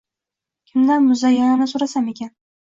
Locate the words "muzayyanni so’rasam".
1.09-2.09